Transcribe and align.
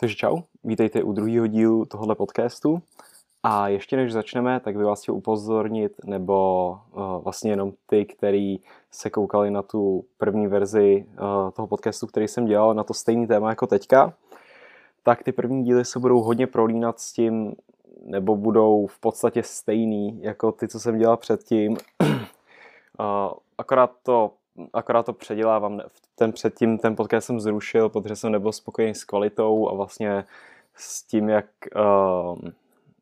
Takže 0.00 0.14
čau, 0.14 0.38
vítejte 0.64 1.02
u 1.02 1.12
druhého 1.12 1.46
dílu 1.46 1.84
tohoto 1.84 2.14
podcastu. 2.14 2.82
A 3.42 3.68
ještě 3.68 3.96
než 3.96 4.12
začneme, 4.12 4.60
tak 4.60 4.76
bych 4.76 4.86
vás 4.86 5.02
chtěl 5.02 5.14
upozornit, 5.14 5.92
nebo 6.04 6.70
uh, 6.92 7.22
vlastně 7.24 7.50
jenom 7.52 7.72
ty, 7.86 8.04
kteří 8.04 8.62
se 8.90 9.10
koukali 9.10 9.50
na 9.50 9.62
tu 9.62 10.04
první 10.18 10.46
verzi 10.46 11.06
uh, 11.08 11.50
toho 11.50 11.66
podcastu, 11.66 12.06
který 12.06 12.28
jsem 12.28 12.46
dělal, 12.46 12.74
na 12.74 12.84
to 12.84 12.94
stejný 12.94 13.26
téma 13.26 13.50
jako 13.50 13.66
teďka, 13.66 14.14
tak 15.02 15.22
ty 15.22 15.32
první 15.32 15.64
díly 15.64 15.84
se 15.84 15.98
budou 15.98 16.22
hodně 16.22 16.46
prolínat 16.46 17.00
s 17.00 17.12
tím, 17.12 17.54
nebo 18.04 18.36
budou 18.36 18.86
v 18.86 19.00
podstatě 19.00 19.42
stejný 19.42 20.22
jako 20.22 20.52
ty, 20.52 20.68
co 20.68 20.80
jsem 20.80 20.98
dělal 20.98 21.16
předtím. 21.16 21.76
uh, 22.02 22.08
akorát 23.58 23.90
to 24.02 24.30
akorát 24.72 25.06
to 25.06 25.12
předělávám. 25.12 25.80
Ten 26.14 26.32
předtím 26.32 26.78
ten 26.78 26.96
podcast 26.96 27.26
jsem 27.26 27.40
zrušil, 27.40 27.88
protože 27.88 28.16
jsem 28.16 28.32
nebyl 28.32 28.52
spokojený 28.52 28.94
s 28.94 29.04
kvalitou 29.04 29.68
a 29.68 29.74
vlastně 29.74 30.24
s 30.74 31.02
tím, 31.02 31.28
jak, 31.28 31.46
uh, 31.76 32.38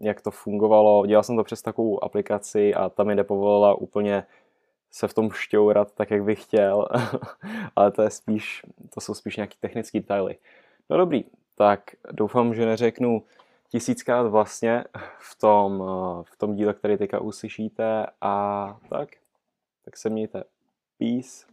jak 0.00 0.20
to 0.20 0.30
fungovalo. 0.30 1.06
Dělal 1.06 1.22
jsem 1.22 1.36
to 1.36 1.44
přes 1.44 1.62
takovou 1.62 2.04
aplikaci 2.04 2.74
a 2.74 2.88
ta 2.88 3.04
mi 3.04 3.14
nepovolila 3.14 3.74
úplně 3.74 4.26
se 4.90 5.08
v 5.08 5.14
tom 5.14 5.30
šťourat 5.30 5.92
tak, 5.94 6.10
jak 6.10 6.24
bych 6.24 6.42
chtěl, 6.42 6.88
ale 7.76 7.92
to 7.92 8.02
je 8.02 8.10
spíš, 8.10 8.62
to 8.94 9.00
jsou 9.00 9.14
spíš 9.14 9.36
nějaký 9.36 9.58
technické 9.60 10.00
detaily. 10.00 10.36
No 10.90 10.96
dobrý, 10.96 11.24
tak 11.54 11.90
doufám, 12.12 12.54
že 12.54 12.66
neřeknu 12.66 13.22
tisíckrát 13.68 14.26
vlastně 14.26 14.84
v 15.18 15.38
tom, 15.38 15.82
v 16.22 16.36
tom 16.36 16.54
díle, 16.54 16.74
který 16.74 16.96
teďka 16.96 17.20
uslyšíte 17.20 18.06
a 18.20 18.76
tak, 18.88 19.08
tak 19.84 19.96
se 19.96 20.10
mějte. 20.10 20.44
Peace. 20.98 21.46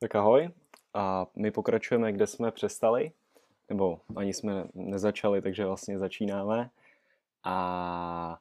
Tak 0.00 0.14
ahoj 0.14 0.50
a 0.94 1.26
my 1.36 1.50
pokračujeme, 1.50 2.12
kde 2.12 2.26
jsme 2.26 2.50
přestali, 2.50 3.12
nebo 3.68 4.00
ani 4.16 4.34
jsme 4.34 4.68
nezačali, 4.74 5.42
takže 5.42 5.66
vlastně 5.66 5.98
začínáme. 5.98 6.70
A 7.44 8.38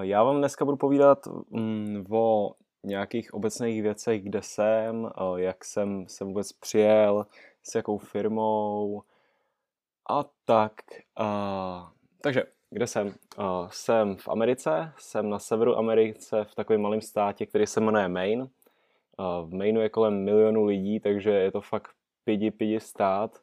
já 0.00 0.22
vám 0.22 0.38
dneska 0.38 0.64
budu 0.64 0.76
povídat 0.76 1.26
mm, 1.50 2.04
o 2.10 2.54
nějakých 2.84 3.34
obecných 3.34 3.82
věcech, 3.82 4.22
kde 4.22 4.42
jsem, 4.42 5.10
jak 5.36 5.64
jsem 5.64 6.08
se 6.08 6.24
vůbec 6.24 6.52
přijel, 6.52 7.26
s 7.62 7.74
jakou 7.74 7.98
firmou, 7.98 9.02
a 10.10 10.24
tak, 10.44 10.72
uh, 11.20 11.88
takže 12.22 12.44
kde 12.70 12.86
jsem? 12.86 13.06
Uh, 13.06 13.68
jsem 13.68 14.16
v 14.16 14.28
Americe, 14.28 14.92
jsem 14.98 15.30
na 15.30 15.38
severu 15.38 15.76
Americe 15.76 16.44
v 16.44 16.54
takovém 16.54 16.82
malém 16.82 17.00
státě, 17.00 17.46
který 17.46 17.66
se 17.66 17.80
jmenuje 17.80 18.08
Maine. 18.08 18.42
Uh, 18.42 19.50
v 19.50 19.54
Maine 19.54 19.82
je 19.82 19.88
kolem 19.88 20.24
milionu 20.24 20.64
lidí, 20.64 21.00
takže 21.00 21.30
je 21.30 21.52
to 21.52 21.60
fakt 21.60 21.90
pidi 22.24 22.50
pidi 22.50 22.80
stát, 22.80 23.38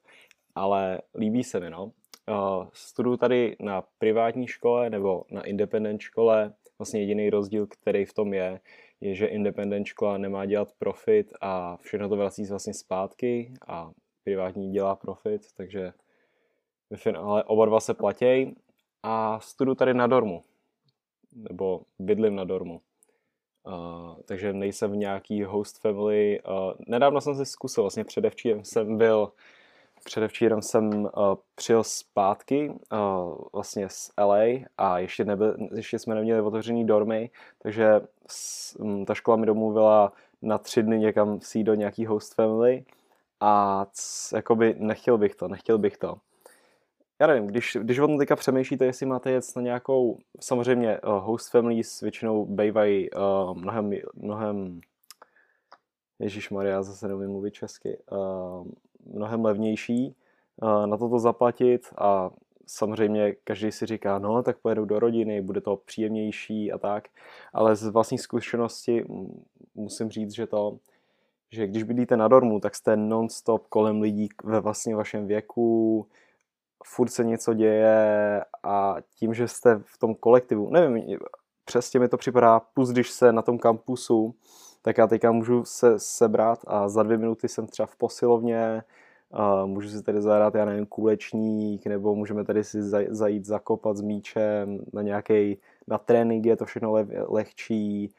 ale 0.56 1.02
líbí 1.16 1.44
se 1.44 1.60
mi, 1.60 1.70
no. 1.70 1.92
Uh, 2.30 2.68
studuju 2.74 3.18
tady 3.18 3.56
na 3.60 3.84
privátní 3.98 4.48
škole 4.48 4.90
nebo 4.90 5.24
na 5.32 5.42
independent 5.42 6.02
škole. 6.02 6.54
Vlastně 6.80 7.00
jediný 7.00 7.30
rozdíl, 7.30 7.68
který 7.68 8.06
v 8.06 8.14
tom 8.14 8.34
je, 8.34 8.60
je, 9.02 9.16
že 9.16 9.26
independent 9.26 9.88
škola 9.88 10.18
nemá 10.18 10.46
dělat 10.46 10.72
profit 10.80 11.34
a 11.42 11.78
všechno 11.78 12.10
to 12.10 12.16
vrací 12.16 12.46
vlastně 12.46 12.74
zpátky 12.74 13.54
a 13.68 13.92
privátní 14.24 14.72
dělá 14.72 14.96
profit, 14.96 15.42
takže 15.58 15.94
ve 16.94 16.98
finále 16.98 17.44
oba 17.44 17.66
dva 17.66 17.80
se 17.80 17.94
platějí 17.94 18.56
a 19.04 19.40
studuju 19.40 19.76
tady 19.76 19.94
na 19.94 20.08
dormu. 20.08 20.44
Nebo 21.36 21.82
bydlím 22.00 22.36
na 22.36 22.44
dormu. 22.44 22.82
Uh, 23.64 24.16
takže 24.26 24.54
nejsem 24.54 24.92
v 24.92 24.96
nějaký 24.96 25.44
host 25.44 25.82
family. 25.82 26.42
Uh, 26.42 26.74
nedávno 26.88 27.22
jsem 27.22 27.36
si 27.36 27.46
zkusil, 27.46 27.84
vlastně 27.84 28.04
předevčírem 28.04 28.64
jsem 28.64 28.98
byl, 28.98 29.32
předevčírem 30.04 30.62
jsem 30.62 31.04
uh, 31.04 31.10
přijel 31.56 31.84
zpátky 31.84 32.70
uh, 32.70 33.38
vlastně 33.54 33.90
z 33.90 34.12
LA 34.18 34.44
a 34.78 35.00
ještě, 35.00 35.26
nebyl, 35.26 35.58
ještě 35.76 36.00
jsme 36.00 36.16
neměli 36.16 36.42
otevřený 36.42 36.86
dormy, 36.86 37.30
takže 37.60 38.02
s, 38.28 38.76
um, 38.80 39.06
ta 39.06 39.14
škola 39.14 39.38
mi 39.38 39.46
domluvila 39.46 40.14
na 40.42 40.58
tři 40.58 40.84
dny 40.84 41.00
někam 41.00 41.42
si 41.42 41.64
do 41.64 41.74
nějaký 41.74 42.06
host 42.06 42.36
family 42.36 42.86
a 43.40 43.86
c, 43.92 44.36
jakoby 44.36 44.76
nechtěl 44.78 45.18
bych 45.18 45.36
to, 45.36 45.48
nechtěl 45.48 45.78
bych 45.78 45.98
to 45.98 46.18
já 47.22 47.28
nevím, 47.28 47.48
když, 47.48 47.78
když 47.82 48.00
o 48.00 48.08
tom 48.08 48.18
teďka 48.18 48.36
přemýšlíte, 48.36 48.86
jestli 48.86 49.06
máte 49.06 49.32
jet 49.32 49.46
na 49.56 49.62
nějakou, 49.62 50.18
samozřejmě 50.40 51.00
uh, 51.00 51.14
host 51.14 51.52
families 51.52 52.02
většinou 52.02 52.46
bývají 52.46 53.10
uh, 53.12 53.58
mnohem, 53.58 53.92
mnohem, 54.16 54.82
Ježíš 56.20 56.50
Maria, 56.50 56.84
zase 56.84 57.08
neumím 57.08 57.30
mluvit 57.30 57.54
česky, 57.54 57.98
uh, 58.12 58.68
mnohem 59.14 59.46
levnější 59.46 60.16
uh, 60.62 60.88
na 60.88 60.98
toto 60.98 61.20
zaplatit 61.20 61.88
a 61.98 62.30
samozřejmě 62.66 63.36
každý 63.44 63.72
si 63.72 63.86
říká, 63.86 64.20
no 64.20 64.44
tak 64.44 64.58
pojedu 64.58 64.86
do 64.86 65.00
rodiny, 65.00 65.42
bude 65.42 65.62
to 65.62 65.76
příjemnější 65.76 66.72
a 66.72 66.78
tak, 66.78 67.08
ale 67.54 67.76
z 67.76 67.88
vlastní 67.88 68.18
zkušenosti 68.18 69.06
musím 69.76 70.10
říct, 70.10 70.34
že 70.34 70.48
to, 70.48 70.78
že 71.52 71.68
když 71.68 71.84
bydlíte 71.84 72.18
na 72.18 72.28
dormu, 72.28 72.60
tak 72.60 72.76
jste 72.76 72.96
non-stop 72.96 73.68
kolem 73.68 74.02
lidí 74.02 74.30
ve 74.44 74.60
vlastně 74.60 74.96
vašem 74.96 75.28
věku, 75.28 76.08
furt 76.86 77.10
se 77.10 77.24
něco 77.24 77.54
děje 77.54 78.42
a 78.64 78.96
tím, 79.16 79.34
že 79.34 79.48
jste 79.48 79.82
v 79.86 79.98
tom 79.98 80.16
kolektivu, 80.16 80.70
nevím, 80.70 81.18
přesně 81.66 82.00
mi 82.00 82.08
to 82.08 82.18
připadá, 82.18 82.60
plus 82.60 82.90
když 82.90 83.12
se 83.12 83.32
na 83.32 83.42
tom 83.42 83.60
kampusu, 83.60 84.36
tak 84.82 84.98
já 84.98 85.08
teďka 85.08 85.32
můžu 85.32 85.64
se 85.66 86.00
sebrat 86.00 86.60
a 86.68 86.90
za 86.90 87.04
dvě 87.04 87.18
minuty 87.18 87.48
jsem 87.48 87.68
třeba 87.68 87.86
v 87.86 87.96
posilovně, 87.96 88.84
a 89.34 89.66
můžu 89.66 89.90
si 89.90 90.04
tady 90.04 90.22
zahrát, 90.22 90.56
já 90.56 90.66
nevím, 90.66 90.86
kůlečník, 90.86 91.86
nebo 91.86 92.16
můžeme 92.16 92.44
tady 92.44 92.64
si 92.64 92.82
zajít 93.10 93.46
zakopat 93.46 93.98
s 93.98 94.02
míčem 94.02 94.80
na 94.94 95.02
nějaký, 95.02 95.60
na 95.88 95.98
trénink 95.98 96.46
je 96.46 96.56
to 96.56 96.66
všechno 96.66 96.92
le, 96.92 97.08
lehčí. 97.28 98.14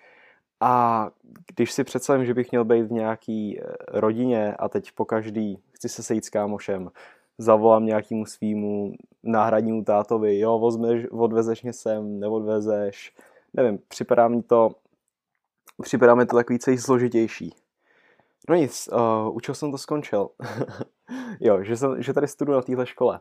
A 0.61 1.11
když 1.57 1.73
si 1.73 1.85
představím, 1.85 2.27
že 2.27 2.35
bych 2.35 2.51
měl 2.51 2.65
být 2.65 2.83
v 2.83 2.93
nějaký 2.93 3.61
eh, 3.61 3.65
rodině 3.89 4.55
a 4.55 4.69
teď 4.69 4.93
po 4.93 5.05
každý 5.05 5.59
chci 5.73 5.89
se 5.89 6.03
sejít 6.03 6.25
s 6.25 6.31
kámošem, 6.31 6.91
zavolám 7.39 7.87
nějakému 7.87 8.27
svýmu 8.27 8.93
náhradnímu 9.23 9.85
tátovi, 9.85 10.39
jo, 10.39 10.59
vozmeš, 10.59 11.07
odvezeš 11.11 11.63
mě 11.63 11.73
sem, 11.73 12.21
neodvezeš, 12.21 13.15
nevím, 13.55 13.79
připadá 13.89 14.29
mi 14.29 14.43
to, 14.43 14.71
připadá 15.83 16.15
mi 16.15 16.27
to 16.27 16.37
takový 16.37 16.59
celý 16.59 16.79
složitější. 16.79 17.55
No 18.49 18.55
nic, 18.55 18.89
uh, 18.93 19.37
učil 19.37 19.55
jsem 19.55 19.71
to 19.71 19.79
skončil. 19.79 20.29
jo, 21.41 21.63
že, 21.63 21.77
jsem, 21.77 22.03
že 22.03 22.13
tady 22.13 22.29
studuji 22.29 22.55
na 22.55 22.63
téhle 22.63 22.87
škole. 22.87 23.21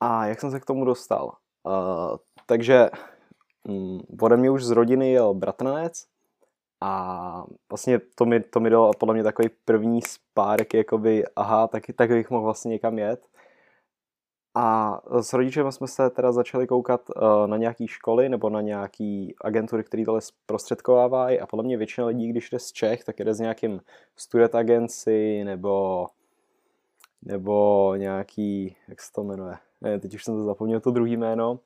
A 0.00 0.26
jak 0.26 0.40
jsem 0.40 0.50
se 0.50 0.60
k 0.60 0.64
tomu 0.64 0.84
dostal? 0.84 1.32
Uh, 1.62 2.16
takže 2.46 2.90
um, 3.68 4.00
ode 4.20 4.36
mě 4.36 4.50
už 4.50 4.64
z 4.64 4.70
rodiny 4.70 5.12
jel 5.12 5.34
bratranec, 5.34 6.06
a 6.82 7.44
vlastně 7.70 7.98
to 8.14 8.24
mi, 8.24 8.40
to 8.40 8.60
mi 8.60 8.70
dalo 8.70 8.90
podle 8.98 9.14
mě 9.14 9.22
takový 9.22 9.48
první 9.64 10.02
spárek, 10.02 10.74
jakoby, 10.74 11.24
aha, 11.36 11.68
tak, 11.68 11.82
tak 11.96 12.10
bych 12.10 12.30
mohl 12.30 12.44
vlastně 12.44 12.68
někam 12.68 12.98
jet. 12.98 13.26
A 14.54 14.98
s 15.20 15.32
rodičem 15.32 15.72
jsme 15.72 15.88
se 15.88 16.10
teda 16.10 16.32
začali 16.32 16.66
koukat 16.66 17.10
uh, 17.10 17.46
na 17.46 17.56
nějaký 17.56 17.88
školy 17.88 18.28
nebo 18.28 18.50
na 18.50 18.60
nějaký 18.60 19.34
agentury, 19.40 19.84
které 19.84 20.04
tohle 20.04 20.20
zprostředkovávají 20.20 21.40
a 21.40 21.46
podle 21.46 21.64
mě 21.64 21.76
většina 21.76 22.06
lidí, 22.06 22.28
když 22.28 22.50
jde 22.50 22.58
z 22.58 22.72
Čech, 22.72 23.04
tak 23.04 23.18
jde 23.18 23.34
s 23.34 23.40
nějakým 23.40 23.80
student 24.16 24.54
agency 24.54 25.44
nebo 25.44 26.06
nebo 27.22 27.94
nějaký, 27.96 28.76
jak 28.88 29.02
se 29.02 29.12
to 29.12 29.24
jmenuje, 29.24 29.56
ne, 29.80 30.00
teď 30.00 30.14
už 30.14 30.24
jsem 30.24 30.34
to 30.34 30.44
zapomněl, 30.44 30.80
to 30.80 30.90
druhý 30.90 31.16
jméno. 31.16 31.60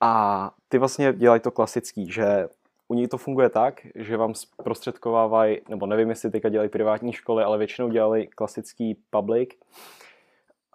A 0.00 0.50
ty 0.68 0.78
vlastně 0.78 1.12
dělají 1.12 1.40
to 1.40 1.50
klasický, 1.50 2.12
že 2.12 2.48
u 2.88 2.94
ní 2.94 3.08
to 3.08 3.18
funguje 3.18 3.48
tak, 3.48 3.86
že 3.94 4.16
vám 4.16 4.34
zprostředkovávají, 4.34 5.60
nebo 5.68 5.86
nevím, 5.86 6.10
jestli 6.10 6.30
teďka 6.30 6.48
dělají 6.48 6.68
privátní 6.70 7.12
školy, 7.12 7.44
ale 7.44 7.58
většinou 7.58 7.88
dělali 7.88 8.26
klasický 8.26 8.94
public, 9.10 9.48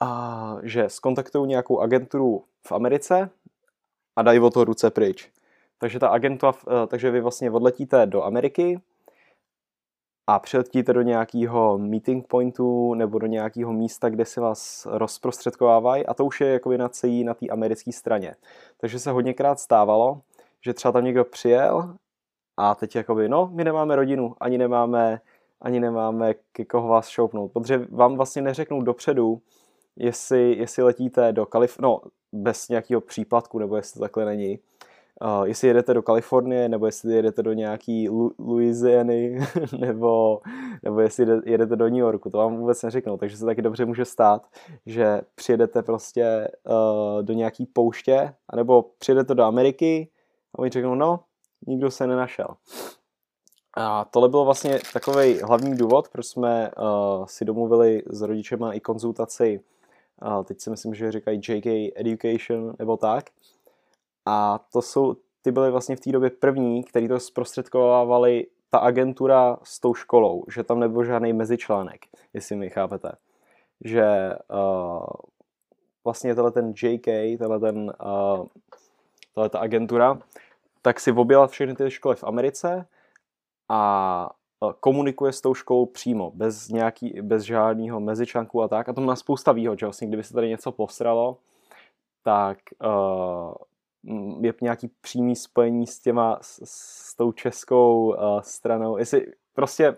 a 0.02 0.58
že 0.63 0.90
skontaktují 0.90 1.48
nějakou 1.48 1.80
agenturu 1.80 2.44
v 2.68 2.72
Americe 2.72 3.30
a 4.16 4.22
dají 4.22 4.40
o 4.40 4.50
to 4.50 4.63
ruce 4.63 4.90
pryč. 4.90 5.30
Takže 5.78 6.00
ta 6.00 6.08
agentura, 6.08 6.54
eh, 6.68 6.88
takže 6.88 7.12
vy 7.12 7.22
vlastně 7.22 7.52
odletíte 7.52 8.06
do 8.06 8.24
Ameriky 8.24 8.81
a 10.28 10.40
přiletíte 10.40 10.94
do 10.94 11.02
nějakého 11.02 11.78
meeting 11.78 12.28
pointu 12.28 12.94
nebo 12.94 13.19
do 13.19 13.28
nějakého 13.28 13.74
místa, 13.74 14.10
kde 14.10 14.25
se 14.25 14.42
vás 14.42 14.88
rozprostředkovávají 14.92 16.06
a 16.06 16.14
to 16.14 16.25
už 16.25 16.42
je 16.42 16.48
jako 16.48 16.78
na 16.78 16.90
celý 16.90 17.24
na 17.24 17.34
té 17.34 17.48
americké 17.48 17.92
straně. 17.92 18.36
Takže 18.78 19.00
se 19.00 19.12
hodněkrát 19.12 19.60
stávalo, 19.60 20.22
že 20.66 20.74
třeba 20.74 20.92
tam 20.92 21.04
někdo 21.04 21.25
přijel 21.25 21.96
a 22.58 22.75
teď 22.75 22.96
jakoby, 22.96 23.30
no, 23.30 23.50
my 23.54 23.63
nemáme 23.63 23.96
rodinu, 23.96 24.36
ani 24.40 24.58
nemáme, 24.58 25.22
ani 25.62 25.80
nemáme 25.80 26.34
ke 26.52 26.66
koho 26.66 26.88
vás 26.88 27.08
šoupnout, 27.08 27.52
protože 27.52 27.88
vám 27.92 28.16
vlastně 28.16 28.42
neřeknou 28.42 28.81
dopředu, 28.81 29.42
jestli, 29.96 30.58
jestli 30.58 30.84
letíte 30.84 31.31
do 31.31 31.46
Kalif, 31.46 31.80
no, 31.80 32.02
bez 32.31 32.69
nějakého 32.69 33.02
příplatku, 33.02 33.60
nebo 33.60 33.75
jestli 33.75 33.94
to 33.94 34.00
takhle 34.00 34.25
není, 34.25 34.60
uh, 35.22 35.44
jestli 35.44 35.68
jedete 35.68 35.94
do 35.94 36.02
Kalifornie, 36.02 36.69
nebo 36.69 36.86
jestli 36.86 37.14
jedete 37.14 37.44
do 37.44 37.54
nějaký 37.54 38.10
Lu- 38.10 38.31
Louisiany, 38.40 39.40
nebo, 39.80 40.42
nebo 40.84 41.00
jestli 41.00 41.25
jedete 41.46 41.75
do 41.75 41.86
New 41.86 42.00
Yorku, 42.00 42.30
to 42.30 42.38
vám 42.38 42.57
vůbec 42.57 42.84
neřeknou, 42.84 43.18
takže 43.18 43.38
se 43.38 43.46
taky 43.46 43.62
dobře 43.62 43.86
může 43.86 44.06
stát, 44.06 44.48
že 44.86 45.22
přijedete 45.36 45.84
prostě 45.84 46.48
uh, 46.68 47.24
do 47.24 47.34
nějaký 47.34 47.66
pouště, 47.66 48.34
anebo 48.50 48.86
přijedete 48.98 49.36
do 49.36 49.44
Ameriky 49.44 50.10
a 50.56 50.59
oni 50.59 50.71
řeknou, 50.71 50.95
no, 50.95 51.19
nikdo 51.68 51.92
se 51.92 52.07
nenašel. 52.07 52.48
A 53.77 54.06
tohle 54.06 54.30
byl 54.30 54.45
vlastně 54.45 54.80
takový 54.94 55.42
hlavní 55.42 55.77
důvod, 55.77 56.09
proč 56.09 56.25
jsme 56.25 56.71
uh, 56.71 57.25
si 57.25 57.45
domluvili 57.45 58.03
s 58.06 58.21
rodičema 58.21 58.74
i 58.74 58.80
konzultaci, 58.80 59.59
uh, 60.21 60.44
teď 60.44 60.62
si 60.62 60.69
myslím, 60.69 60.94
že 60.94 61.12
říkají 61.12 61.42
JK 61.50 61.65
Education 61.95 62.75
nebo 62.80 62.98
tak. 62.98 63.30
A 64.25 64.59
to 64.74 64.81
jsou, 64.81 65.15
ty 65.42 65.51
byly 65.51 65.71
vlastně 65.71 65.95
v 65.95 66.00
té 66.00 66.12
době 66.12 66.30
první, 66.30 66.83
který 66.83 67.07
to 67.07 67.19
zprostředkovávali 67.19 68.47
ta 68.69 68.77
agentura 68.77 69.57
s 69.63 69.80
tou 69.80 69.94
školou, 69.94 70.44
že 70.54 70.63
tam 70.63 70.80
nebyl 70.80 71.04
žádný 71.04 71.33
mezičlánek, 71.33 72.06
jestli 72.33 72.56
mi 72.56 72.69
chápete. 72.69 73.12
Že 73.83 74.33
uh, 74.54 75.06
vlastně 76.04 76.36
tenhle 76.36 76.51
ten 76.51 76.74
JK, 76.83 77.06
tenhle 77.38 77.59
ten, 77.59 77.94
uh, 78.04 78.45
tahle 79.36 79.50
ta 79.50 79.60
agentura, 79.60 80.19
tak 80.81 81.00
si 81.00 81.12
objela 81.12 81.48
všechny 81.48 81.75
ty 81.75 81.92
školy 81.92 82.16
v 82.16 82.24
Americe 82.24 82.88
a 83.69 84.30
komunikuje 84.80 85.33
s 85.33 85.42
tou 85.42 85.54
školou 85.54 85.86
přímo, 85.86 86.31
bez, 86.36 86.69
nějaký, 86.69 87.22
bez 87.22 87.44
žádného 87.44 88.00
mezičlánku 88.00 88.62
a 88.62 88.68
tak. 88.68 88.89
A 88.89 88.94
to 88.94 89.01
má 89.01 89.16
spousta 89.16 89.51
výhod, 89.51 89.80
že 89.80 89.86
vlastně 89.86 90.07
kdyby 90.07 90.24
se 90.24 90.33
tady 90.33 90.50
něco 90.50 90.72
posralo, 90.72 91.38
tak 92.24 92.57
uh, 92.83 93.54
je 94.42 94.54
nějaký 94.62 94.88
přímý 95.01 95.36
spojení 95.36 95.88
s 95.88 96.00
těma, 96.00 96.39
s, 96.42 96.62
s 96.66 97.16
tou 97.16 97.31
českou 97.31 98.07
uh, 98.07 98.42
stranou. 98.42 98.98
Jestli 98.98 99.33
prostě 99.54 99.95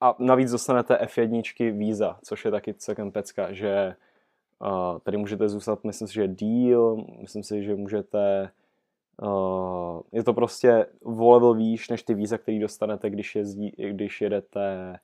a 0.00 0.14
navíc 0.18 0.50
dostanete 0.50 0.98
F1 1.04 1.78
víza, 1.78 2.18
což 2.24 2.44
je 2.44 2.50
taky 2.50 2.74
celkem 2.74 3.12
pecka, 3.12 3.52
že 3.52 3.96
uh, 4.62 4.98
tady 4.98 5.16
můžete 5.16 5.48
zůstat, 5.48 5.84
myslím 5.84 6.08
si, 6.08 6.14
že 6.14 6.28
díl, 6.28 6.96
myslím 7.20 7.42
si, 7.42 7.64
že 7.64 7.74
můžete 7.74 8.50
Uh, 9.22 10.00
je 10.12 10.24
to 10.24 10.34
prostě 10.34 10.86
volevil 11.02 11.54
výš 11.54 11.88
než 11.88 12.02
ty 12.02 12.14
víza, 12.14 12.38
který 12.38 12.58
dostanete, 12.58 13.10
když, 13.10 13.36
jezdí, 13.36 13.72
když 13.90 14.20
jedete 14.20 14.98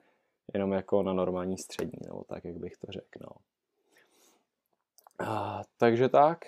jenom 0.55 0.73
jako 0.73 1.03
na 1.03 1.13
normální 1.13 1.59
střední, 1.59 1.99
nebo 2.05 2.25
tak, 2.25 2.45
jak 2.45 2.57
bych 2.57 2.77
to 2.77 2.87
řekl. 2.93 3.19
No. 3.21 3.29
Uh, 5.23 5.63
takže 5.77 6.09
tak. 6.09 6.39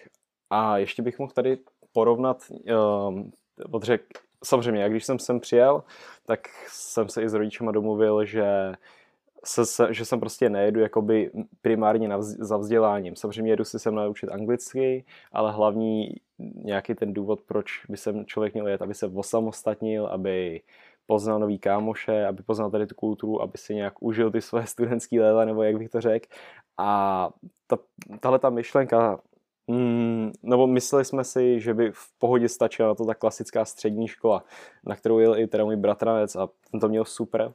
A 0.51 0.79
ještě 0.79 1.03
bych 1.03 1.19
mohl 1.19 1.33
tady 1.33 1.59
porovnat, 1.93 2.43
uh, 2.73 3.21
řek, 3.83 4.03
samozřejmě, 4.45 4.83
jak 4.83 4.91
když 4.91 5.05
jsem 5.05 5.19
sem 5.19 5.41
přijel, 5.41 5.85
tak 6.27 6.41
jsem 6.69 7.09
se 7.09 7.23
i 7.23 7.29
s 7.29 7.35
rodičema 7.35 7.73
domluvil, 7.73 8.25
že 8.25 8.73
se, 9.44 9.66
se, 9.66 9.94
že 9.94 10.04
jsem 10.04 10.20
prostě 10.20 10.50
nejedu 10.50 10.81
jakoby 10.81 11.31
primárně 11.62 12.08
na 12.08 12.16
vz, 12.16 12.37
za 12.38 12.56
vzděláním. 12.56 13.16
Samozřejmě 13.16 13.52
jedu 13.52 13.64
si 13.64 13.78
sem 13.78 13.94
naučit 13.94 14.31
anglicky, 14.31 15.04
ale 15.32 15.52
hlavní 15.52 16.14
nějaký 16.54 16.94
ten 16.94 17.14
důvod, 17.14 17.40
proč 17.40 17.87
by 17.88 17.96
sem 17.96 18.26
člověk 18.26 18.54
měl 18.54 18.69
jet, 18.69 18.82
aby 18.82 18.94
se 18.94 19.06
osamostatnil, 19.06 20.06
aby 20.06 20.60
poznal 21.06 21.38
nový 21.38 21.58
kámoše, 21.58 22.26
aby 22.26 22.42
poznal 22.42 22.70
tady 22.70 22.87
tu 22.87 22.94
kulturu, 22.94 23.42
aby 23.42 23.58
si 23.58 23.75
nějak 23.75 24.02
užil 24.02 24.31
ty 24.31 24.40
své 24.40 24.66
studentské 24.66 25.20
léta, 25.20 25.44
nebo 25.44 25.62
jak 25.62 25.78
bych 25.78 25.88
to 25.88 26.00
řekl. 26.00 26.26
A 26.78 27.31
ta, 27.66 27.78
tahle 28.20 28.38
ta 28.38 28.50
myšlenka, 28.50 29.20
mm, 29.66 30.32
nebo 30.42 30.66
mysleli 30.66 31.04
jsme 31.04 31.25
si, 31.25 31.60
že 31.60 31.75
by 31.75 31.90
v 31.90 32.19
pohodě 32.19 32.48
stačila 32.48 32.94
to 32.94 33.04
ta 33.04 33.14
klasická 33.14 33.64
střední 33.64 34.08
škola, 34.08 34.44
na 34.87 34.96
kterou 34.96 35.19
jel 35.19 35.38
i 35.38 35.46
teda 35.46 35.64
můj 35.64 35.76
bratranec 35.76 36.37
a 36.37 36.48
ten 36.70 36.81
to 36.81 36.88
měl 36.88 37.04
super. 37.04 37.52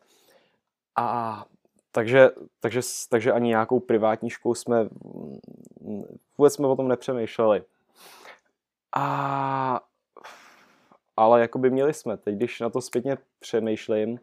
A 0.95 1.45
takže, 1.95 2.29
takže, 2.59 2.81
takže 3.09 3.31
ani 3.31 3.47
nějakou 3.47 3.79
privátní 3.79 4.29
školu 4.29 4.55
jsme, 4.55 4.89
vůbec 6.37 6.53
jsme 6.53 6.67
o 6.67 6.75
tom 6.75 6.87
nepřemýšleli. 6.87 7.63
A, 8.95 9.81
ale 11.17 11.41
jako 11.41 11.59
by 11.59 11.69
měli 11.69 11.93
jsme. 11.93 12.17
Teď, 12.17 12.35
když 12.35 12.59
na 12.59 12.69
to 12.69 12.81
zpětně 12.81 13.17
přemýšlím, 13.39 14.19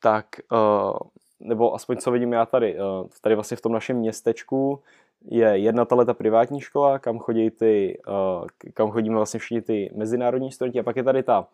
tak, 0.00 0.26
uh, 0.52 0.98
nebo 1.40 1.74
aspoň 1.74 1.96
co 1.96 2.10
vidím 2.10 2.32
já 2.32 2.46
tady, 2.46 2.78
uh, 2.80 3.08
tady 3.20 3.34
vlastně 3.34 3.56
v 3.56 3.60
tom 3.60 3.72
našem 3.72 3.96
městečku 3.96 4.82
je 5.24 5.58
jedna 5.58 5.84
ta 5.84 6.14
privátní 6.14 6.60
škola, 6.60 6.98
kam 6.98 7.18
chodí 7.18 7.50
ty, 7.50 8.00
uh, 8.08 8.46
kam 8.74 8.90
chodíme 8.90 9.16
vlastně 9.16 9.40
všichni 9.40 9.62
ty 9.62 9.90
mezinárodní 9.94 10.52
studenti 10.52 10.80
a 10.80 10.82
pak 10.82 10.96
je 10.96 11.02
tady 11.02 11.22
ta, 11.22 11.48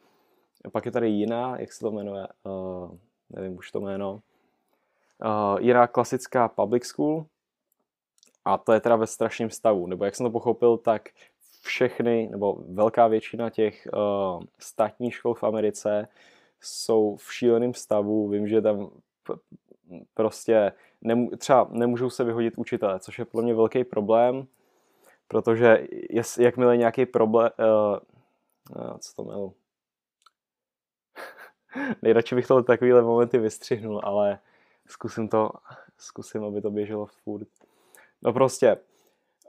pak 0.72 0.86
je 0.86 0.92
tady 0.92 1.08
jiná, 1.08 1.60
jak 1.60 1.72
se 1.72 1.80
to 1.80 1.90
jmenuje, 1.90 2.26
nevím 3.30 3.58
už 3.58 3.70
to 3.70 3.80
jméno, 3.80 4.20
jiná 5.58 5.86
klasická 5.86 6.48
public 6.48 6.84
school 6.84 7.26
a 8.44 8.58
to 8.58 8.72
je 8.72 8.80
teda 8.80 8.96
ve 8.96 9.06
strašném 9.06 9.50
stavu, 9.50 9.86
nebo 9.86 10.04
jak 10.04 10.16
jsem 10.16 10.26
to 10.26 10.30
pochopil, 10.30 10.76
tak 10.76 11.08
všechny, 11.62 12.28
nebo 12.30 12.64
velká 12.68 13.06
většina 13.06 13.50
těch 13.50 13.88
uh, 13.92 14.42
státních 14.58 15.14
škol 15.14 15.34
v 15.34 15.44
Americe 15.44 16.08
jsou 16.60 17.16
v 17.16 17.34
šíleném 17.34 17.74
stavu. 17.74 18.28
Vím, 18.28 18.48
že 18.48 18.62
tam 18.62 18.90
prostě 20.14 20.72
nemů- 21.02 21.36
třeba 21.36 21.68
nemůžou 21.70 22.10
se 22.10 22.24
vyhodit 22.24 22.58
učitele, 22.58 23.00
což 23.00 23.18
je 23.18 23.24
pro 23.24 23.42
mě 23.42 23.54
velký 23.54 23.84
problém, 23.84 24.46
protože 25.28 25.86
jest, 26.10 26.38
jakmile 26.38 26.76
nějaký 26.76 27.06
problém, 27.06 27.50
uh, 27.58 27.98
uh, 28.76 28.98
co 28.98 29.14
to 29.14 29.24
mělo? 29.24 29.52
Nejradši 32.02 32.34
bych 32.34 32.46
tohle 32.46 32.62
takovýhle 32.62 33.02
momenty 33.02 33.38
vystřihnul, 33.38 34.00
ale 34.04 34.38
zkusím 34.88 35.28
to, 35.28 35.50
zkusím, 35.98 36.44
aby 36.44 36.60
to 36.60 36.70
běželo 36.70 37.06
furt. 37.06 37.48
No 38.22 38.32
prostě, 38.32 38.76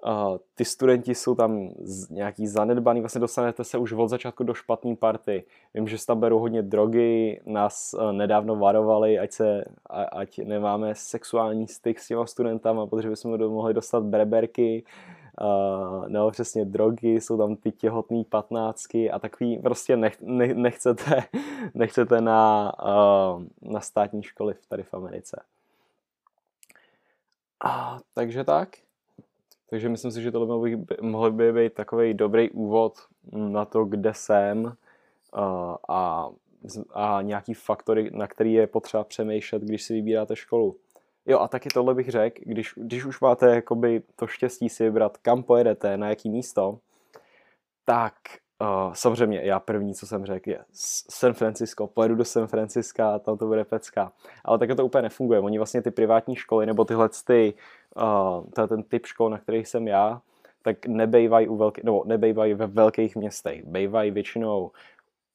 uh, 0.06 0.38
ty 0.56 0.66
studenti 0.66 1.16
jsou 1.16 1.36
tam 1.36 1.70
z, 1.82 2.10
nějaký 2.10 2.48
zanedbaný, 2.48 3.00
vlastně 3.00 3.22
dostanete 3.22 3.64
se 3.64 3.78
už 3.78 3.92
od 3.92 4.08
začátku 4.08 4.44
do 4.44 4.54
špatné 4.54 4.96
party. 4.96 5.44
Vím, 5.74 5.88
že 5.88 6.06
tam 6.06 6.20
berou 6.20 6.40
hodně 6.40 6.62
drogy, 6.62 7.42
nás 7.46 7.94
uh, 7.94 8.12
nedávno 8.12 8.56
varovali, 8.56 9.20
ať, 9.20 9.32
se, 9.32 9.66
a, 9.90 10.04
ať 10.04 10.38
nemáme 10.38 10.96
sexuální 10.96 11.68
styk 11.68 12.00
s 12.00 12.08
těma 12.08 12.26
studentama, 12.26 12.88
protože 12.88 13.10
bychom 13.10 13.38
mohli 13.38 13.74
dostat 13.74 14.04
breberky, 14.04 14.84
uh, 14.84 15.19
nebo 16.08 16.32
přesně 16.32 16.66
drogy, 16.66 17.22
jsou 17.22 17.38
tam 17.38 17.56
ty 17.56 17.72
těhotný 17.72 18.24
patnáctky 18.24 19.12
a 19.12 19.20
takový 19.20 19.58
prostě 19.58 19.98
nech, 19.98 20.22
ne, 20.22 20.54
nechcete, 20.54 21.24
nechcete 21.74 22.22
na, 22.22 22.72
uh, 22.84 23.44
na 23.62 23.80
státní 23.80 24.24
školy 24.24 24.56
tady 24.70 24.84
v 24.84 24.94
Americe. 24.94 25.42
A, 27.64 27.98
takže 28.14 28.44
tak. 28.44 28.70
Takže 29.70 29.90
myslím 29.90 30.12
si, 30.12 30.22
že 30.22 30.32
tohle 30.32 30.70
by, 30.70 30.86
mohl 31.02 31.32
by 31.32 31.54
být 31.54 31.74
takový 31.74 32.14
dobrý 32.14 32.50
úvod 32.50 32.94
na 33.32 33.66
to, 33.66 33.86
kde 33.86 34.14
jsem 34.14 34.66
uh, 34.66 34.74
a, 35.90 36.30
a 36.94 37.22
nějaký 37.22 37.54
faktory, 37.54 38.10
na 38.14 38.28
který 38.28 38.54
je 38.54 38.68
potřeba 38.68 39.04
přemýšlet, 39.04 39.62
když 39.62 39.84
si 39.84 39.94
vybíráte 39.94 40.36
školu. 40.36 40.76
Jo 41.26 41.40
a 41.40 41.48
taky 41.48 41.70
tohle 41.70 41.96
bych 41.96 42.10
řekl, 42.10 42.42
když, 42.46 42.74
když 42.76 43.06
už 43.06 43.22
máte 43.22 43.56
jakoby 43.56 44.02
to 44.16 44.28
štěstí 44.28 44.70
si 44.70 44.84
vybrat, 44.84 45.18
kam 45.18 45.44
pojedete, 45.44 45.98
na 45.98 46.10
jaký 46.10 46.30
místo, 46.30 46.80
tak 47.86 48.14
uh, 48.62 48.94
samozřejmě 48.94 49.42
já 49.44 49.60
první, 49.60 49.96
co 49.96 50.08
jsem 50.08 50.26
řekl, 50.26 50.50
je 50.50 50.60
San 51.10 51.34
Francisco, 51.34 51.88
pojedu 51.88 52.16
do 52.16 52.26
San 52.26 52.48
Francisca, 52.48 53.20
tam 53.20 53.38
to 53.38 53.46
bude 53.46 53.66
pecka. 53.66 54.12
Ale 54.46 54.60
také 54.60 54.76
to 54.76 54.86
úplně 54.86 55.02
nefunguje. 55.02 55.40
Oni 55.40 55.58
vlastně 55.58 55.82
ty 55.82 55.92
privátní 55.92 56.36
školy, 56.36 56.66
nebo 56.66 56.86
tyhle 56.86 57.10
ty, 57.28 57.54
uh, 58.56 58.68
ten 58.68 58.84
typ 58.84 59.06
škol, 59.06 59.30
na 59.30 59.38
kterých 59.38 59.68
jsem 59.68 59.88
já, 59.88 60.22
tak 60.62 60.86
nebejvají 60.86 61.48
u 61.48 61.56
velký, 61.58 61.82
nebo 61.84 62.04
nebejvají 62.06 62.54
ve 62.54 62.68
velkých 62.68 63.16
městech. 63.16 63.66
Bejvají 63.66 64.12
většinou 64.12 64.72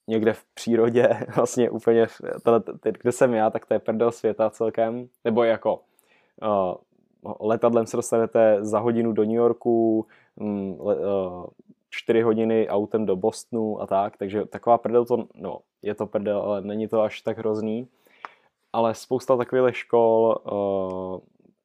někde 0.06 0.32
v 0.32 0.44
přírodě, 0.54 1.08
vlastně 1.37 1.70
úplně, 1.70 2.06
tohle, 2.42 2.62
kde 2.82 3.12
jsem 3.12 3.34
já, 3.34 3.50
tak 3.50 3.66
to 3.66 3.75
je 3.75 3.78
prdel 3.78 4.12
světa 4.12 4.50
celkem, 4.50 5.08
nebo 5.25 5.44
jako 5.44 5.80
uh, 6.42 6.75
letadlem 7.40 7.87
se 7.87 7.96
dostanete 7.96 8.58
za 8.61 8.78
hodinu 8.78 9.12
do 9.12 9.25
New 9.25 9.34
Yorku, 9.34 10.06
um, 10.37 10.76
le, 10.80 10.96
uh, 10.96 11.46
čtyři 11.90 12.23
hodiny 12.23 12.68
autem 12.68 13.06
do 13.06 13.16
Bostonu 13.16 13.82
a 13.82 13.87
tak, 13.87 14.16
takže 14.16 14.44
taková 14.44 14.78
prdel 14.78 15.04
to, 15.04 15.26
no, 15.34 15.58
je 15.82 15.94
to 15.94 16.06
prdel, 16.06 16.40
ale 16.40 16.61
není 16.61 16.88
to 16.88 17.02
až 17.02 17.20
tak 17.20 17.38
hrozný, 17.38 17.88
ale 18.73 18.94
spousta 18.94 19.37
takových 19.37 19.76
škol 19.76 20.42
uh, 20.52 21.20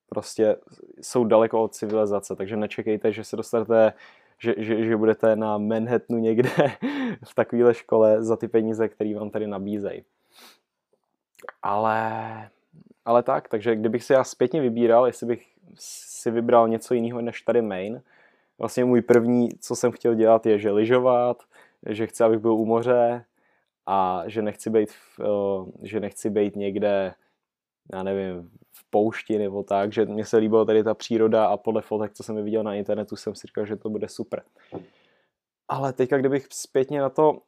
prostě 0.10 0.56
jsou 1.02 1.24
daleko 1.24 1.64
od 1.64 1.74
civilizace, 1.74 2.36
takže 2.36 2.58
nečekejte, 2.58 3.12
že 3.12 3.24
se 3.24 3.36
dostanete 3.36 3.94
že, 4.40 4.56
že, 4.58 4.86
že 4.86 4.98
budete 4.98 5.36
na 5.36 5.58
Manhattanu 5.58 6.20
někde 6.20 6.50
v 7.24 7.36
takovéhle 7.36 7.74
škole 7.74 8.24
za 8.24 8.36
ty 8.36 8.48
peníze, 8.48 8.88
které 8.88 9.16
vám 9.16 9.30
tady 9.30 9.48
nabízejí. 9.48 10.04
Ale, 11.62 12.50
ale 13.06 13.24
tak, 13.24 13.48
takže 13.48 13.76
kdybych 13.76 14.04
si 14.04 14.14
já 14.14 14.24
zpětně 14.24 14.62
vybíral, 14.62 15.08
jestli 15.08 15.28
bych 15.28 15.46
si 15.80 16.32
vybral 16.32 16.68
něco 16.68 16.94
jiného 16.94 17.22
než 17.22 17.42
tady 17.42 17.62
Maine, 17.62 18.02
vlastně 18.60 18.86
můj 18.86 19.02
první, 19.02 19.50
co 19.60 19.76
jsem 19.76 19.92
chtěl 19.92 20.16
dělat, 20.16 20.46
je, 20.46 20.60
že 20.60 20.72
lyžovat, 20.72 21.44
že 21.90 22.08
chci, 22.08 22.24
abych 22.24 22.40
byl 22.40 22.54
u 22.54 22.66
moře 22.66 23.26
a 23.86 24.24
že 24.26 24.42
nechci 24.42 24.70
být, 24.70 24.90
eh, 25.22 25.88
že 25.88 26.00
nechci 26.00 26.30
být 26.30 26.56
někde, 26.56 27.14
já 27.94 28.04
nevím, 28.04 28.50
v 28.72 28.90
poušti 28.90 29.38
nebo 29.38 29.64
tak, 29.64 29.94
že 29.94 30.06
mně 30.06 30.26
se 30.26 30.38
líbila 30.38 30.66
tady 30.66 30.84
ta 30.84 30.94
příroda 30.94 31.46
a 31.46 31.58
podle 31.58 31.82
fotek, 31.82 32.14
co 32.14 32.24
jsem 32.24 32.44
viděl 32.44 32.64
na 32.64 32.74
internetu, 32.74 33.16
jsem 33.16 33.36
si 33.36 33.48
říkal, 33.48 33.66
že 33.66 33.76
to 33.76 33.90
bude 33.90 34.10
super. 34.10 34.44
Ale 35.68 35.94
teďka, 35.94 36.18
kdybych 36.18 36.48
zpětně 36.52 37.02
na 37.02 37.10
to, 37.10 37.42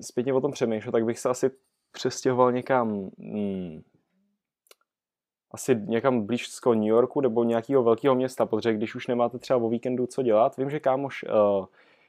zpětně 0.00 0.32
o 0.32 0.40
tom 0.40 0.52
přemýšlel, 0.52 0.92
tak 0.92 1.04
bych 1.04 1.18
se 1.18 1.28
asi 1.28 1.50
přestěhoval 1.92 2.52
někam, 2.52 3.10
hmm, 3.18 3.82
asi 5.50 5.76
někam 5.86 6.26
blízko 6.26 6.74
New 6.74 6.84
Yorku 6.84 7.20
nebo 7.20 7.44
nějakého 7.44 7.82
velkého 7.82 8.14
města, 8.14 8.46
protože 8.46 8.74
když 8.74 8.94
už 8.94 9.06
nemáte 9.06 9.38
třeba 9.38 9.56
o 9.56 9.68
víkendu 9.68 10.06
co 10.06 10.22
dělat, 10.22 10.56
vím, 10.56 10.70
že 10.70 10.80
kámoš, 10.80 11.24
uh, 11.24 11.66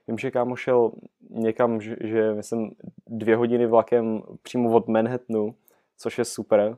vím, 0.07 0.17
že 0.17 0.31
kámoš 0.31 0.61
šel 0.61 0.91
někam, 1.29 1.81
že, 1.81 1.95
že 2.01 2.33
myslím 2.33 2.71
dvě 3.07 3.35
hodiny 3.35 3.65
vlakem 3.65 4.21
přímo 4.41 4.71
od 4.71 4.87
Manhattanu, 4.87 5.55
což 5.97 6.17
je 6.17 6.25
super. 6.25 6.77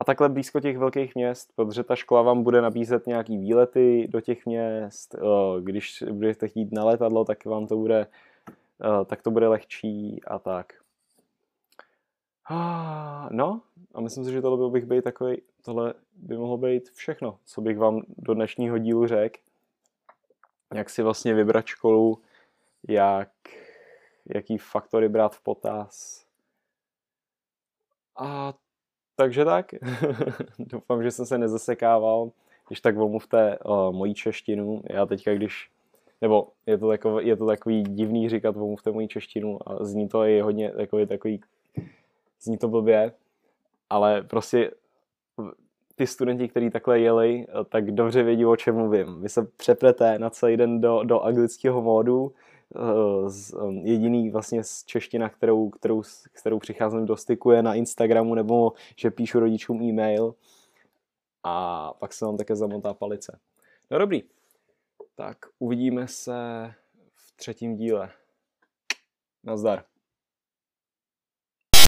A 0.00 0.04
takhle 0.04 0.28
blízko 0.28 0.60
těch 0.60 0.78
velkých 0.78 1.14
měst, 1.14 1.52
protože 1.56 1.82
ta 1.84 1.96
škola 1.96 2.22
vám 2.22 2.42
bude 2.42 2.60
nabízet 2.60 3.06
nějaký 3.06 3.38
výlety 3.38 4.08
do 4.10 4.20
těch 4.20 4.46
měst. 4.46 5.14
Uh, 5.14 5.60
když 5.60 6.04
budete 6.12 6.48
chtít 6.48 6.72
na 6.72 6.84
letadlo, 6.84 7.24
tak 7.24 7.44
vám 7.44 7.66
to 7.66 7.76
bude, 7.76 8.06
uh, 8.84 9.04
tak 9.04 9.22
to 9.22 9.30
bude 9.30 9.48
lehčí 9.48 10.20
a 10.26 10.38
tak. 10.38 10.72
No, 13.30 13.62
a 13.94 14.00
myslím 14.00 14.24
si, 14.24 14.32
že 14.32 14.42
tohle 14.42 14.70
bych 14.70 14.84
být 14.84 15.04
takový, 15.04 15.42
tohle 15.62 15.94
by 16.12 16.36
mohlo 16.36 16.58
být 16.58 16.90
všechno, 16.90 17.38
co 17.44 17.60
bych 17.60 17.78
vám 17.78 18.02
do 18.08 18.34
dnešního 18.34 18.78
dílu 18.78 19.06
řekl. 19.06 19.40
Jak 20.74 20.90
si 20.90 21.02
vlastně 21.02 21.34
vybrat 21.34 21.66
školu, 21.66 22.22
jak, 22.88 23.30
jaký 24.34 24.58
faktory 24.58 25.08
brát 25.08 25.34
v 25.34 25.42
potaz. 25.42 26.24
A 28.18 28.54
takže 29.16 29.44
tak. 29.44 29.74
Doufám, 30.58 31.02
že 31.02 31.10
jsem 31.10 31.26
se 31.26 31.38
nezasekával. 31.38 32.30
Když 32.68 32.80
tak 32.80 32.98
omluvte 32.98 33.58
uh, 33.58 33.92
moji 33.92 34.14
češtinu. 34.14 34.82
Já 34.90 35.06
teďka, 35.06 35.34
když 35.34 35.70
nebo 36.20 36.48
je 36.66 36.78
to, 36.78 36.88
takový, 36.88 37.26
je 37.26 37.36
to 37.36 37.46
takový 37.46 37.82
divný 37.82 38.28
říkat 38.28 38.56
omluvte 38.56 38.92
moji 38.92 39.08
češtinu 39.08 39.58
a 39.66 39.84
zní 39.84 40.08
to 40.08 40.24
i 40.24 40.40
hodně 40.40 40.70
takový, 40.70 41.06
takový 41.06 41.40
zní 42.40 42.58
to 42.58 42.68
blbě, 42.68 43.12
ale 43.90 44.22
prostě 44.22 44.70
ty 45.94 46.06
studenti, 46.06 46.48
kteří 46.48 46.70
takhle 46.70 47.00
jeli, 47.00 47.46
tak 47.68 47.90
dobře 47.90 48.22
vědí, 48.22 48.46
o 48.46 48.56
čem 48.56 48.74
mluvím. 48.74 49.22
Vy 49.22 49.28
se 49.28 49.46
přeplete 49.56 50.18
na 50.18 50.30
celý 50.30 50.56
den 50.56 50.80
do, 50.80 51.02
do 51.04 51.20
anglického 51.20 51.82
módu, 51.82 52.32
eh, 52.32 52.45
jediný 53.82 54.30
vlastně 54.30 54.64
z 54.64 54.84
čeština, 54.84 55.28
kterou, 55.28 55.70
kterou, 55.70 56.02
kterou 56.32 56.58
přicházím 56.58 57.06
do 57.06 57.16
styku 57.16 57.50
je 57.50 57.62
na 57.62 57.74
Instagramu 57.74 58.34
nebo 58.34 58.72
že 58.96 59.10
píšu 59.10 59.40
rodičům 59.40 59.82
e-mail 59.82 60.34
a 61.42 61.92
pak 61.94 62.12
se 62.12 62.24
vám 62.24 62.36
také 62.36 62.56
zamotá 62.56 62.94
palice. 62.94 63.38
No 63.90 63.98
dobrý, 63.98 64.22
tak 65.14 65.38
uvidíme 65.58 66.08
se 66.08 66.34
v 67.14 67.36
třetím 67.36 67.76
díle. 67.76 68.10
Nazdar. 69.44 69.84